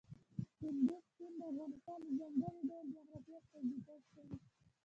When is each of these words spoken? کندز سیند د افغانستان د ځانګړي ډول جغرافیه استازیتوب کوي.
کندز 0.57 1.03
سیند 1.15 1.37
د 1.41 1.43
افغانستان 1.47 1.99
د 2.03 2.07
ځانګړي 2.39 2.61
ډول 2.69 2.85
جغرافیه 2.95 3.39
استازیتوب 3.41 4.01
کوي. 4.13 4.37